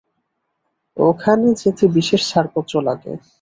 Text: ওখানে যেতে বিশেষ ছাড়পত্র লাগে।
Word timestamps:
ওখানে 0.97 1.47
যেতে 1.61 1.85
বিশেষ 1.97 2.21
ছাড়পত্র 2.31 2.73
লাগে। 2.87 3.11